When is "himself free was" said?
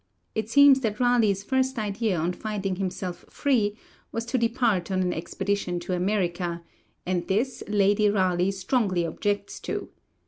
2.77-4.25